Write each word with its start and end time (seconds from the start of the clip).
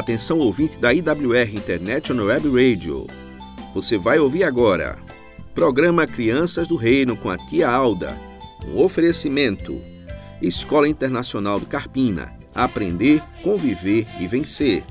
Atenção 0.00 0.38
ouvinte 0.38 0.78
da 0.78 0.94
IWR 0.94 1.54
International 1.54 2.24
Web 2.24 2.48
Radio. 2.48 3.06
Você 3.74 3.98
vai 3.98 4.18
ouvir 4.18 4.44
agora. 4.44 4.98
Programa 5.54 6.06
Crianças 6.06 6.66
do 6.66 6.74
Reino 6.74 7.14
com 7.14 7.28
a 7.28 7.36
tia 7.36 7.68
Alda. 7.68 8.18
Um 8.66 8.80
oferecimento. 8.82 9.78
Escola 10.40 10.88
Internacional 10.88 11.60
do 11.60 11.66
Carpina. 11.66 12.34
Aprender, 12.54 13.22
conviver 13.42 14.06
e 14.18 14.26
vencer. 14.26 14.84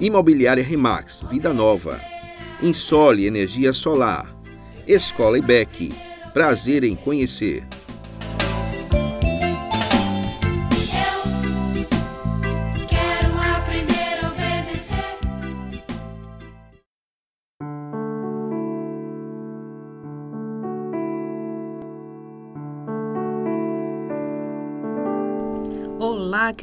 Imobiliária 0.00 0.64
Remax, 0.64 1.22
Vida 1.30 1.52
Nova. 1.52 2.00
Insole 2.60 3.26
Energia 3.26 3.72
Solar. 3.72 4.36
Escola 4.84 5.38
IBEC. 5.38 5.92
Prazer 6.32 6.82
em 6.82 6.96
conhecer. 6.96 7.64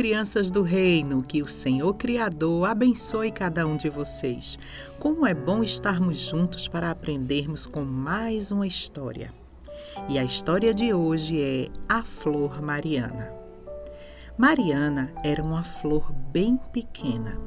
Crianças 0.01 0.49
do 0.49 0.63
reino, 0.63 1.21
que 1.21 1.43
o 1.43 1.47
Senhor 1.47 1.93
Criador 1.93 2.67
abençoe 2.67 3.31
cada 3.31 3.67
um 3.67 3.77
de 3.77 3.87
vocês. 3.87 4.57
Como 4.97 5.27
é 5.27 5.33
bom 5.35 5.61
estarmos 5.61 6.17
juntos 6.17 6.67
para 6.67 6.89
aprendermos 6.89 7.67
com 7.67 7.83
mais 7.83 8.51
uma 8.51 8.65
história. 8.65 9.31
E 10.09 10.17
a 10.17 10.23
história 10.23 10.73
de 10.73 10.91
hoje 10.91 11.39
é 11.39 11.67
A 11.87 12.01
Flor 12.01 12.63
Mariana. 12.63 13.31
Mariana 14.35 15.13
era 15.23 15.43
uma 15.43 15.63
flor 15.63 16.11
bem 16.11 16.57
pequena. 16.73 17.37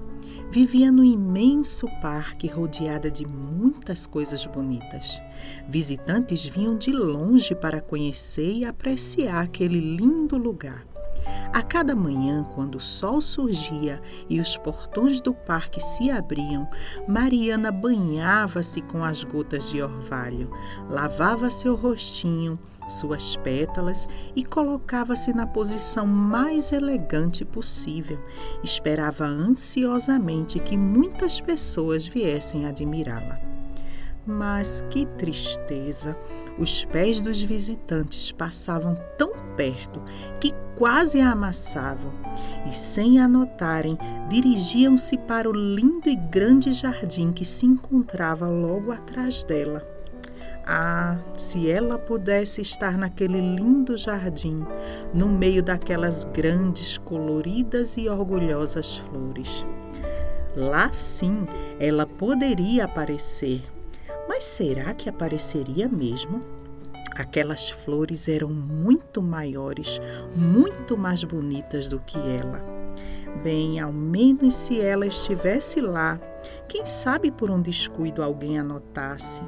Vivia 0.52 0.92
no 0.92 1.05
imenso 1.05 1.88
parque 2.00 2.47
rodeada 2.47 3.10
de 3.10 3.27
muitas 3.27 4.06
coisas 4.06 4.47
bonitas. 4.47 5.20
Visitantes 5.69 6.47
vinham 6.47 6.78
de 6.78 6.92
longe 6.92 7.52
para 7.52 7.80
conhecer 7.80 8.58
e 8.58 8.64
apreciar 8.64 9.42
aquele 9.42 9.80
lindo 9.80 10.38
lugar. 10.38 10.94
A 11.55 11.62
cada 11.62 11.94
manhã, 11.94 12.42
quando 12.52 12.74
o 12.74 12.80
sol 12.80 13.20
surgia 13.20 14.02
e 14.28 14.41
os 14.41 14.56
portões 14.56 15.20
do 15.20 15.33
parque 15.33 15.78
se 15.78 16.10
abriam, 16.10 16.69
Mariana 17.06 17.70
banhava-se 17.70 18.83
com 18.83 19.05
as 19.05 19.22
gotas 19.22 19.70
de 19.70 19.80
orvalho, 19.80 20.50
lavava 20.91 21.48
seu 21.50 21.77
rostinho, 21.77 22.58
suas 22.88 23.36
pétalas 23.36 24.08
e 24.34 24.44
colocava-se 24.44 25.32
na 25.32 25.47
posição 25.47 26.08
mais 26.08 26.72
elegante 26.72 27.44
possível. 27.44 28.19
Esperava 28.64 29.25
ansiosamente 29.25 30.58
que 30.58 30.77
muitas 30.77 31.41
pessoas 31.41 32.05
viessem 32.05 32.66
admirá-la. 32.66 33.38
Mas 34.27 34.82
que 34.91 35.06
tristeza! 35.06 36.19
Os 36.58 36.84
pés 36.84 37.20
dos 37.20 37.41
visitantes 37.41 38.32
passavam 38.32 38.97
tão 39.16 39.32
perto 39.56 40.02
que 40.41 40.52
quase 40.77 41.20
a 41.20 41.30
amassavam 41.30 42.12
e, 42.67 42.75
sem 42.75 43.20
a 43.20 43.28
notarem, 43.28 43.98
dirigiam-se 44.28 45.16
para 45.19 45.48
o 45.48 45.53
lindo 45.53 46.08
e 46.08 46.16
grande 46.16 46.72
jardim 46.72 47.33
que 47.33 47.44
se 47.44 47.66
encontrava 47.66 48.48
logo 48.48 48.91
atrás 48.91 49.44
dela. 49.44 49.86
Ah, 50.66 51.19
se 51.36 51.70
ela 51.70 51.98
pudesse 51.98 52.62
estar 52.62 52.97
naquele 52.97 53.39
lindo 53.39 53.98
jardim, 53.98 54.64
no 55.12 55.28
meio 55.28 55.62
daquelas 55.62 56.25
grandes, 56.25 56.97
coloridas 56.97 57.98
e 57.98 58.09
orgulhosas 58.09 58.97
flores. 58.97 59.64
Lá 60.56 60.91
sim 60.92 61.47
ela 61.78 62.06
poderia 62.06 62.87
aparecer. 62.87 63.62
Mas 64.27 64.44
será 64.44 64.94
que 64.94 65.09
apareceria 65.09 65.87
mesmo? 65.87 66.53
Aquelas 67.14 67.70
flores 67.70 68.28
eram 68.28 68.48
muito 68.48 69.22
maiores, 69.22 70.00
muito 70.34 70.97
mais 70.97 71.22
bonitas 71.22 71.88
do 71.88 72.00
que 72.00 72.19
ela. 72.19 72.60
Bem, 73.42 73.78
ao 73.78 73.92
menos 73.92 74.54
se 74.54 74.80
ela 74.80 75.06
estivesse 75.06 75.80
lá, 75.80 76.20
quem 76.69 76.84
sabe 76.84 77.30
por 77.30 77.50
um 77.50 77.60
descuido 77.60 78.22
alguém 78.22 78.58
a 78.58 78.64
notasse. 78.64 79.42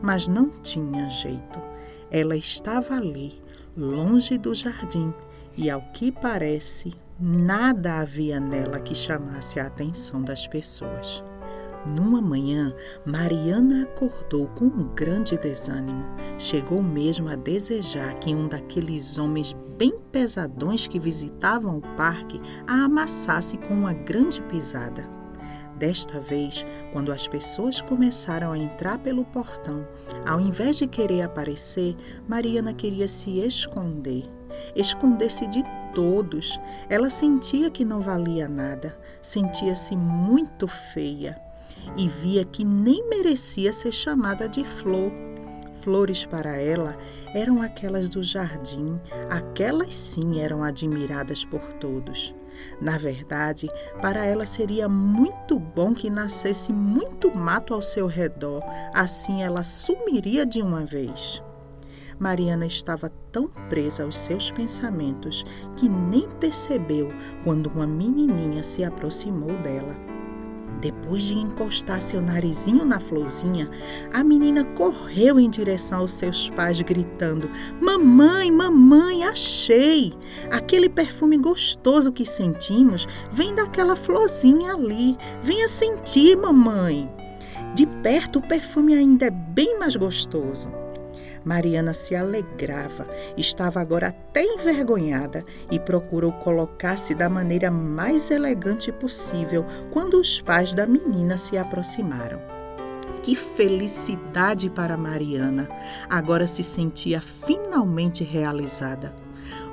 Mas 0.00 0.26
não 0.26 0.48
tinha 0.48 1.08
jeito. 1.08 1.60
Ela 2.10 2.36
estava 2.36 2.94
ali, 2.94 3.42
longe 3.76 4.38
do 4.38 4.54
jardim, 4.54 5.12
e 5.56 5.70
ao 5.70 5.82
que 5.92 6.10
parece, 6.10 6.94
nada 7.20 8.00
havia 8.00 8.40
nela 8.40 8.80
que 8.80 8.94
chamasse 8.94 9.60
a 9.60 9.66
atenção 9.66 10.22
das 10.22 10.46
pessoas. 10.46 11.22
Numa 11.84 12.22
manhã, 12.22 12.72
Mariana 13.04 13.82
acordou 13.82 14.46
com 14.48 14.66
um 14.66 14.94
grande 14.94 15.36
desânimo. 15.36 16.04
Chegou 16.38 16.80
mesmo 16.80 17.28
a 17.28 17.34
desejar 17.34 18.14
que 18.14 18.32
um 18.32 18.46
daqueles 18.46 19.18
homens 19.18 19.56
bem 19.76 19.98
pesadões 20.12 20.86
que 20.86 21.00
visitavam 21.00 21.78
o 21.78 21.96
parque 21.96 22.40
a 22.68 22.84
amassasse 22.84 23.58
com 23.58 23.74
uma 23.74 23.92
grande 23.92 24.40
pisada. 24.42 25.08
Desta 25.76 26.20
vez, 26.20 26.64
quando 26.92 27.10
as 27.10 27.26
pessoas 27.26 27.80
começaram 27.80 28.52
a 28.52 28.58
entrar 28.58 28.98
pelo 28.98 29.24
portão, 29.24 29.84
ao 30.24 30.40
invés 30.40 30.76
de 30.76 30.86
querer 30.86 31.22
aparecer, 31.22 31.96
Mariana 32.28 32.72
queria 32.72 33.08
se 33.08 33.40
esconder. 33.40 34.30
Esconder-se 34.76 35.48
de 35.48 35.64
todos. 35.92 36.60
Ela 36.88 37.10
sentia 37.10 37.68
que 37.70 37.84
não 37.84 38.00
valia 38.00 38.46
nada, 38.48 38.96
sentia-se 39.20 39.96
muito 39.96 40.68
feia 40.68 41.41
e 41.96 42.08
via 42.08 42.44
que 42.44 42.64
nem 42.64 43.08
merecia 43.08 43.72
ser 43.72 43.92
chamada 43.92 44.48
de 44.48 44.64
flor. 44.64 45.12
Flores 45.80 46.24
para 46.24 46.56
ela 46.56 46.96
eram 47.34 47.60
aquelas 47.60 48.08
do 48.08 48.22
jardim, 48.22 49.00
aquelas 49.28 49.94
sim 49.94 50.40
eram 50.40 50.62
admiradas 50.62 51.44
por 51.44 51.60
todos. 51.74 52.34
Na 52.80 52.98
verdade, 52.98 53.68
para 54.00 54.24
ela 54.24 54.46
seria 54.46 54.88
muito 54.88 55.58
bom 55.58 55.94
que 55.94 56.10
nascesse 56.10 56.72
muito 56.72 57.36
mato 57.36 57.74
ao 57.74 57.82
seu 57.82 58.06
redor, 58.06 58.62
assim 58.94 59.42
ela 59.42 59.64
sumiria 59.64 60.44
de 60.44 60.60
uma 60.60 60.84
vez. 60.84 61.42
Mariana 62.18 62.66
estava 62.66 63.10
tão 63.32 63.48
presa 63.68 64.04
aos 64.04 64.16
seus 64.16 64.50
pensamentos 64.50 65.44
que 65.76 65.88
nem 65.88 66.28
percebeu 66.38 67.08
quando 67.42 67.66
uma 67.66 67.86
menininha 67.86 68.62
se 68.62 68.84
aproximou 68.84 69.58
dela. 69.62 69.96
Depois 70.82 71.22
de 71.22 71.34
encostar 71.34 72.02
seu 72.02 72.20
narizinho 72.20 72.84
na 72.84 72.98
florzinha, 72.98 73.70
a 74.12 74.24
menina 74.24 74.64
correu 74.64 75.38
em 75.38 75.48
direção 75.48 76.00
aos 76.00 76.10
seus 76.10 76.50
pais, 76.50 76.80
gritando: 76.80 77.48
Mamãe, 77.80 78.50
mamãe, 78.50 79.22
achei! 79.22 80.12
Aquele 80.50 80.88
perfume 80.88 81.38
gostoso 81.38 82.10
que 82.10 82.26
sentimos 82.26 83.06
vem 83.30 83.54
daquela 83.54 83.94
florzinha 83.94 84.74
ali. 84.74 85.16
Venha 85.40 85.68
sentir, 85.68 86.36
mamãe! 86.36 87.08
De 87.76 87.86
perto, 87.86 88.40
o 88.40 88.48
perfume 88.48 88.92
ainda 88.92 89.26
é 89.26 89.30
bem 89.30 89.78
mais 89.78 89.94
gostoso. 89.94 90.81
Mariana 91.44 91.94
se 91.94 92.14
alegrava, 92.14 93.06
estava 93.36 93.80
agora 93.80 94.08
até 94.08 94.44
envergonhada 94.44 95.44
e 95.70 95.78
procurou 95.78 96.32
colocar-se 96.32 97.14
da 97.14 97.28
maneira 97.28 97.70
mais 97.70 98.30
elegante 98.30 98.92
possível 98.92 99.64
quando 99.90 100.14
os 100.20 100.40
pais 100.40 100.72
da 100.72 100.86
menina 100.86 101.36
se 101.36 101.56
aproximaram. 101.56 102.40
Que 103.22 103.36
felicidade 103.36 104.68
para 104.68 104.96
Mariana! 104.96 105.68
Agora 106.10 106.46
se 106.46 106.62
sentia 106.64 107.20
finalmente 107.20 108.24
realizada. 108.24 109.14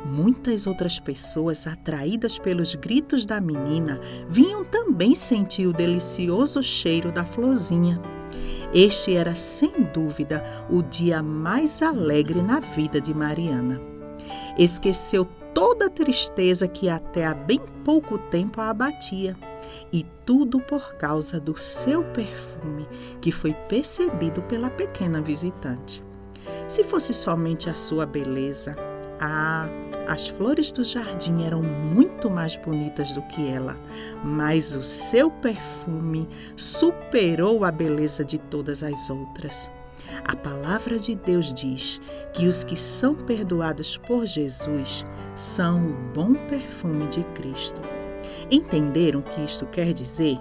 Muitas 0.06 0.68
outras 0.68 1.00
pessoas, 1.00 1.68
atraídas 1.68 2.38
pelos 2.38 2.76
gritos 2.76 3.26
da 3.26 3.42
menina, 3.42 4.00
vinham 4.30 4.64
também 4.64 5.16
sentir 5.16 5.68
o 5.68 5.74
delicioso 5.74 6.62
cheiro 6.62 7.12
da 7.12 7.26
florzinha. 7.26 8.00
Este 8.74 9.16
era, 9.16 9.36
sem 9.36 9.84
dúvida, 9.94 10.44
o 10.70 10.84
dia 10.84 11.24
mais 11.24 11.82
alegre 11.82 12.42
na 12.42 12.60
vida 12.60 13.02
de 13.02 13.14
Mariana. 13.14 13.82
Esqueceu 14.58 15.28
toda 15.54 15.88
a 15.88 15.90
tristeza 15.90 16.68
que 16.68 16.88
até 16.88 17.26
há 17.26 17.34
bem 17.34 17.60
pouco 17.84 18.18
tempo 18.18 18.62
a 18.62 18.70
abatia, 18.70 19.36
e 19.92 20.06
tudo 20.26 20.60
por 20.60 20.96
causa 20.96 21.40
do 21.40 21.58
seu 21.58 22.04
perfume, 22.04 22.88
que 23.22 23.32
foi 23.32 23.54
percebido 23.68 24.42
pela 24.44 24.70
pequena 24.70 25.22
visitante. 25.22 26.04
Se 26.68 26.84
fosse 26.84 27.14
somente 27.14 27.70
a 27.70 27.76
sua 27.76 28.06
beleza, 28.06 28.76
ah, 29.20 29.68
as 30.10 30.28
flores 30.28 30.72
do 30.72 30.84
jardim 30.84 31.44
eram 31.44 31.62
muito 31.62 32.32
mais 32.32 32.56
bonitas 32.56 33.12
do 33.12 33.22
que 33.22 33.48
ela, 33.48 33.78
mas 34.24 34.76
o 34.76 34.82
seu 34.82 35.30
perfume 35.30 36.28
superou 36.58 37.64
a 37.64 37.72
beleza 37.72 38.26
de 38.26 38.40
todas 38.40 38.82
as 38.82 39.08
outras. 39.12 39.70
A 40.26 40.36
palavra 40.36 40.98
de 40.98 41.14
Deus 41.14 41.54
diz 41.54 42.02
que 42.34 42.48
os 42.48 42.64
que 42.64 42.76
são 42.76 43.14
perdoados 43.14 43.98
por 43.98 44.26
Jesus 44.26 45.06
são 45.36 45.86
o 45.86 45.94
bom 46.12 46.34
perfume 46.34 47.08
de 47.10 47.24
Cristo. 47.36 47.80
Entenderam 48.50 49.20
o 49.20 49.24
que 49.24 49.42
isto 49.42 49.68
quer 49.68 49.94
dizer? 49.94 50.40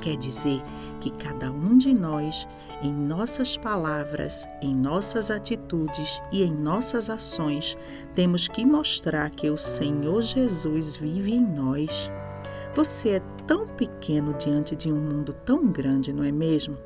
Quer 0.00 0.16
dizer 0.16 0.62
que 0.98 1.10
cada 1.10 1.52
um 1.52 1.76
de 1.76 1.92
nós, 1.92 2.48
em 2.80 2.92
nossas 2.92 3.56
palavras, 3.56 4.46
em 4.62 4.72
nossas 4.74 5.30
atitudes 5.30 6.22
e 6.30 6.44
em 6.44 6.54
nossas 6.54 7.10
ações, 7.10 7.76
temos 8.14 8.46
que 8.46 8.64
mostrar 8.64 9.30
que 9.30 9.50
o 9.50 9.56
Senhor 9.56 10.22
Jesus 10.22 10.94
vive 10.96 11.34
em 11.34 11.44
nós. 11.44 12.08
Você 12.76 13.10
é 13.10 13.20
tão 13.48 13.66
pequeno 13.66 14.32
diante 14.34 14.76
de 14.76 14.92
um 14.92 14.96
mundo 14.96 15.32
tão 15.32 15.66
grande, 15.66 16.12
não 16.12 16.22
é 16.22 16.30
mesmo? 16.30 16.78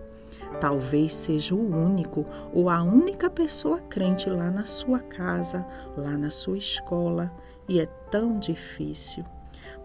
Talvez 0.60 1.12
seja 1.12 1.54
o 1.54 1.74
único 1.74 2.24
ou 2.54 2.70
a 2.70 2.82
única 2.82 3.28
pessoa 3.28 3.78
crente 3.80 4.30
lá 4.30 4.50
na 4.50 4.64
sua 4.64 5.00
casa, 5.00 5.66
lá 5.94 6.16
na 6.16 6.30
sua 6.30 6.56
escola, 6.56 7.30
e 7.68 7.80
é 7.80 7.86
tão 8.10 8.38
difícil. 8.38 9.24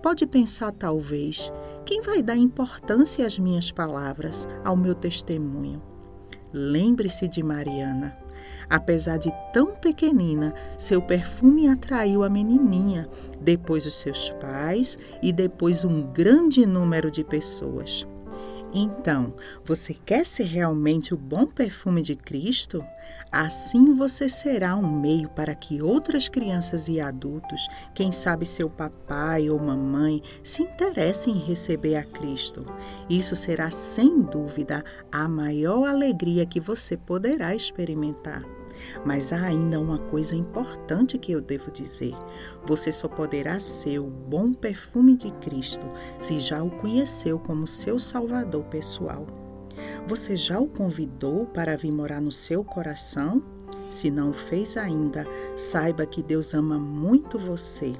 Pode 0.01 0.25
pensar, 0.25 0.71
talvez, 0.71 1.51
quem 1.85 2.01
vai 2.01 2.21
dar 2.21 2.37
importância 2.37 3.25
às 3.25 3.37
minhas 3.37 3.71
palavras, 3.71 4.47
ao 4.63 4.77
meu 4.77 4.95
testemunho? 4.95 5.96
Lembre-se 6.53 7.27
de 7.27 7.43
Mariana. 7.43 8.17
Apesar 8.69 9.17
de 9.17 9.31
tão 9.53 9.75
pequenina, 9.75 10.53
seu 10.77 11.01
perfume 11.01 11.69
atraiu 11.69 12.23
a 12.23 12.29
menininha, 12.29 13.07
depois 13.39 13.85
os 13.85 13.95
seus 13.95 14.29
pais 14.41 14.97
e 15.21 15.31
depois 15.31 15.85
um 15.85 16.01
grande 16.01 16.65
número 16.65 17.09
de 17.09 17.23
pessoas. 17.23 18.05
Então, 18.73 19.33
você 19.63 19.93
quer 19.93 20.25
ser 20.25 20.43
realmente 20.43 21.13
o 21.13 21.17
bom 21.17 21.45
perfume 21.45 22.01
de 22.01 22.15
Cristo? 22.15 22.83
Assim 23.31 23.93
você 23.93 24.29
será 24.29 24.75
um 24.75 24.99
meio 24.99 25.29
para 25.29 25.53
que 25.53 25.81
outras 25.81 26.29
crianças 26.29 26.87
e 26.87 26.99
adultos, 26.99 27.67
quem 27.93 28.09
sabe 28.11 28.45
seu 28.45 28.69
papai 28.69 29.49
ou 29.49 29.59
mamãe, 29.59 30.21
se 30.41 30.63
interessem 30.63 31.35
em 31.35 31.39
receber 31.39 31.95
a 31.95 32.03
Cristo. 32.03 32.65
Isso 33.09 33.35
será 33.35 33.69
sem 33.69 34.21
dúvida 34.21 34.83
a 35.11 35.27
maior 35.27 35.87
alegria 35.87 36.45
que 36.45 36.59
você 36.59 36.95
poderá 36.95 37.53
experimentar. 37.53 38.43
Mas 39.05 39.33
há 39.33 39.43
ainda 39.43 39.79
uma 39.79 39.97
coisa 39.97 40.35
importante 40.35 41.17
que 41.17 41.31
eu 41.31 41.41
devo 41.41 41.69
dizer. 41.69 42.13
Você 42.65 42.91
só 42.91 43.07
poderá 43.07 43.59
ser 43.59 43.99
o 43.99 44.07
bom 44.07 44.53
perfume 44.53 45.17
de 45.17 45.31
Cristo 45.31 45.85
se 46.17 46.39
já 46.39 46.63
o 46.63 46.69
conheceu 46.69 47.39
como 47.39 47.67
seu 47.67 47.99
Salvador 47.99 48.63
pessoal. 48.65 49.46
Você 50.07 50.37
já 50.37 50.57
o 50.57 50.67
convidou 50.67 51.45
para 51.47 51.75
vir 51.75 51.91
morar 51.91 52.21
no 52.21 52.31
seu 52.31 52.63
coração? 52.63 53.43
Se 53.91 54.09
não 54.09 54.29
o 54.29 54.33
fez 54.33 54.77
ainda, 54.77 55.25
saiba 55.57 56.05
que 56.05 56.23
Deus 56.23 56.53
ama 56.53 56.79
muito 56.79 57.37
você, 57.37 57.91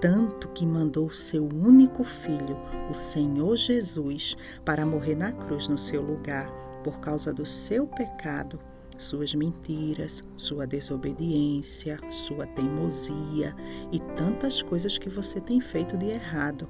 tanto 0.00 0.48
que 0.48 0.66
mandou 0.66 1.06
o 1.06 1.14
seu 1.14 1.44
único 1.44 2.02
filho, 2.02 2.56
o 2.90 2.94
Senhor 2.94 3.56
Jesus, 3.56 4.38
para 4.64 4.86
morrer 4.86 5.16
na 5.16 5.32
cruz 5.32 5.68
no 5.68 5.76
seu 5.76 6.00
lugar, 6.00 6.50
por 6.82 6.98
causa 7.00 7.30
do 7.30 7.44
seu 7.44 7.86
pecado 7.86 8.58
suas 8.96 9.34
mentiras, 9.34 10.22
sua 10.36 10.66
desobediência, 10.66 11.98
sua 12.10 12.46
teimosia 12.46 13.54
e 13.90 13.98
tantas 14.16 14.62
coisas 14.62 14.96
que 14.96 15.08
você 15.08 15.40
tem 15.40 15.60
feito 15.60 15.96
de 15.96 16.06
errado. 16.06 16.68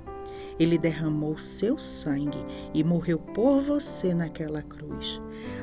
Ele 0.59 0.79
derramou 0.79 1.37
seu 1.39 1.79
sangue 1.79 2.45
e 2.73 2.85
morreu 2.85 3.19
por 3.19 3.61
você 3.63 4.15
naquela 4.15 4.63
cruz. 4.63 5.21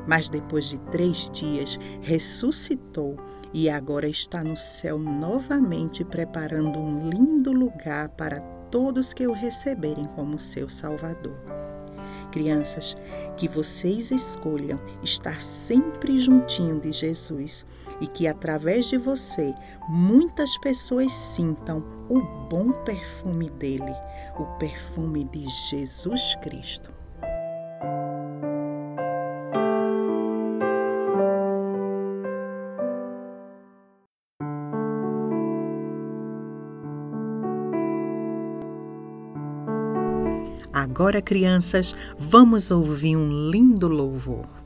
Mas 0.08 0.30
depois 0.30 0.66
de 0.66 0.80
três 0.92 1.30
dias 1.30 1.78
ressuscitou 2.02 3.18
e 3.54 3.70
agora 3.70 4.08
está 4.08 4.44
no 4.44 4.58
céu 4.58 4.98
novamente 4.98 6.04
preparando 6.04 6.80
um 6.80 7.10
lindo 7.10 7.52
lugar 7.52 8.10
para 8.10 8.40
todos 8.72 9.14
que 9.14 9.28
o 9.28 9.34
receberem 9.34 10.06
como 10.16 10.40
seu 10.40 10.70
Salvador. 10.70 11.38
Crianças, 12.32 12.96
que 13.36 13.48
vocês 13.48 14.10
escolham 14.10 14.80
estar 15.04 15.42
sempre 15.42 16.18
juntinho 16.18 16.80
de 16.80 16.92
Jesus 16.94 17.66
e 18.00 18.08
que 18.08 18.26
através 18.26 18.86
de 18.88 18.98
você 18.98 19.54
muitas 19.90 20.58
pessoas 20.60 21.12
sintam 21.12 21.84
o 22.10 22.22
bom 22.50 22.72
perfume 22.84 23.50
dele, 23.50 23.94
o 24.38 24.46
perfume 24.58 25.24
de 25.26 25.48
Jesus 25.70 26.36
Cristo. 26.42 26.92
Agora, 40.74 41.22
crianças, 41.22 41.96
vamos 42.18 42.72
ouvir 42.72 43.16
um 43.16 43.50
lindo 43.50 43.88
louvor. 43.88 44.61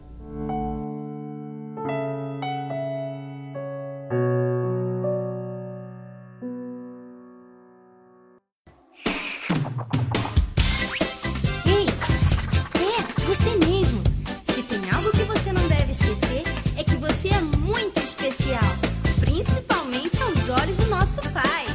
Pai. 21.34 21.75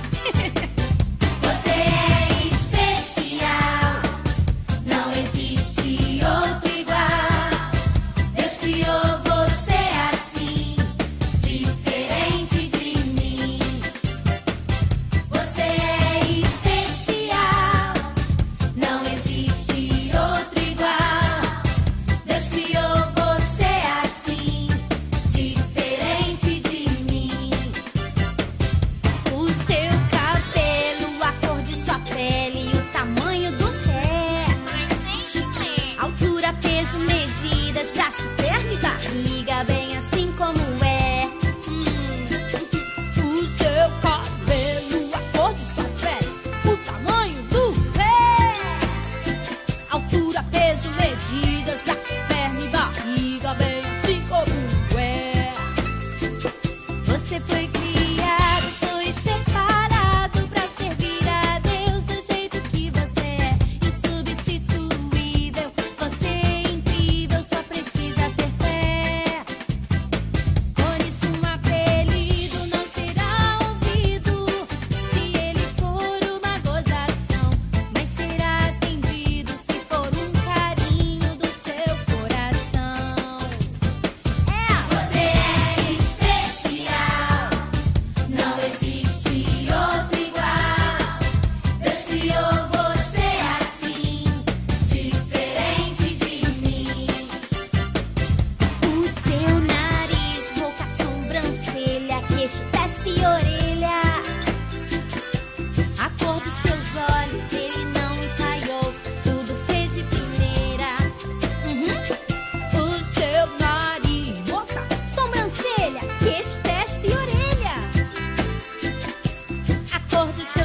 Orelha. 120.21 120.45
A 120.45 120.53
cor 120.53 120.60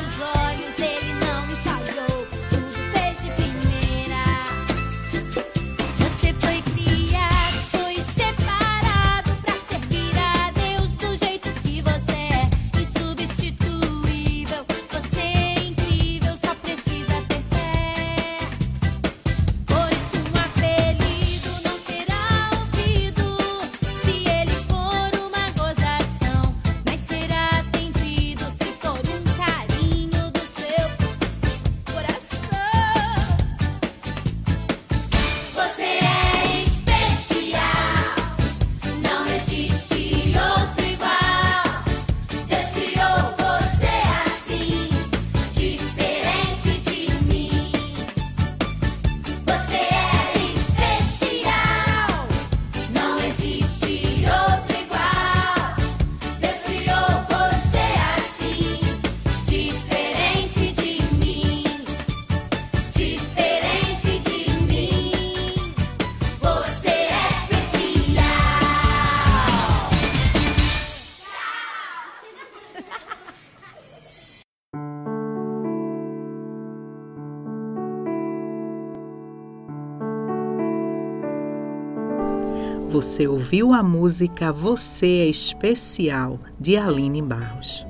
Você 82.96 83.28
ouviu 83.28 83.74
a 83.74 83.84
música 83.84 84.54
Você 84.54 85.06
é 85.06 85.25
Especial, 85.25 86.40
de 86.58 86.78
Aline 86.78 87.22
Barros. 87.22 87.86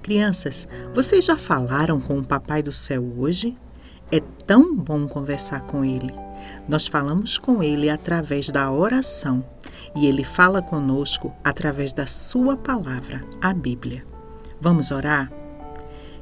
Crianças, 0.00 0.66
vocês 0.94 1.26
já 1.26 1.36
falaram 1.36 2.00
com 2.00 2.18
o 2.18 2.26
Papai 2.26 2.62
do 2.62 2.72
Céu 2.72 3.04
hoje? 3.18 3.54
É 4.10 4.18
tão 4.46 4.74
bom 4.74 5.06
conversar 5.06 5.60
com 5.66 5.84
ele. 5.84 6.10
Nós 6.66 6.86
falamos 6.86 7.36
com 7.36 7.62
ele 7.62 7.90
através 7.90 8.48
da 8.48 8.72
oração 8.72 9.44
e 9.94 10.06
ele 10.06 10.24
fala 10.24 10.62
conosco 10.62 11.34
através 11.44 11.92
da 11.92 12.06
Sua 12.06 12.56
palavra, 12.56 13.22
a 13.42 13.52
Bíblia. 13.52 14.06
Vamos 14.58 14.90
orar? 14.90 15.30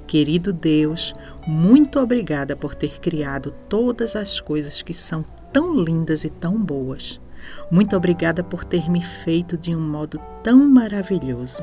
Querido 0.09 0.53
Deus, 0.53 1.15
muito 1.47 2.01
obrigada 2.01 2.57
por 2.57 2.75
ter 2.75 2.99
criado 2.99 3.55
todas 3.69 4.17
as 4.17 4.41
coisas 4.41 4.83
que 4.83 4.93
são 4.93 5.25
tão 5.53 5.73
lindas 5.73 6.25
e 6.25 6.31
tão 6.31 6.61
boas. 6.61 7.23
Muito 7.71 7.97
obrigada 7.97 8.43
por 8.43 8.65
ter 8.65 8.91
me 8.91 9.03
feito 9.03 9.57
de 9.57 9.75
um 9.75 9.81
modo 9.81 10.21
tão 10.43 10.59
maravilhoso. 10.69 11.63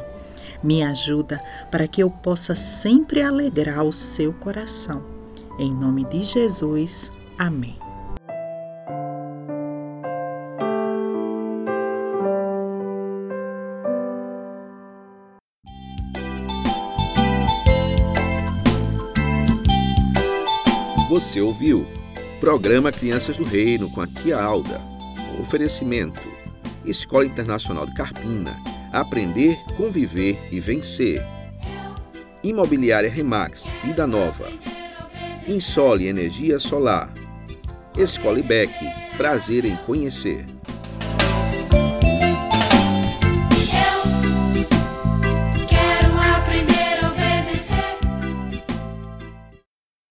Me 0.64 0.84
ajuda 0.84 1.42
para 1.70 1.88
que 1.88 2.02
eu 2.02 2.10
possa 2.10 2.56
sempre 2.56 3.22
alegrar 3.22 3.84
o 3.84 3.92
seu 3.92 4.34
coração. 4.34 5.04
Em 5.60 5.74
nome 5.74 6.06
de 6.06 6.24
Jesus, 6.24 7.12
amém. 7.38 7.78
Você 21.10 21.42
ouviu? 21.42 21.86
Programa 22.40 22.92
Crianças 22.92 23.38
do 23.38 23.44
Reino 23.44 23.92
com 23.92 24.02
a 24.02 24.08
tia 24.08 24.42
Alda. 24.42 24.82
Oferecimento: 25.42 26.22
Escola 26.86 27.26
Internacional 27.26 27.88
de 27.88 27.96
Carpina. 27.96 28.56
Aprender, 28.94 29.58
conviver 29.76 30.38
e 30.52 30.60
vencer. 30.60 31.26
Imobiliária 32.44 33.10
Remax, 33.10 33.66
Vida 33.84 34.06
Nova. 34.06 34.48
Insole 35.48 36.08
Energia 36.08 36.60
Solar. 36.60 37.12
Escola 37.98 38.40
IBEC, 38.40 38.72
prazer 39.18 39.66
em 39.66 39.76
conhecer. 39.78 40.46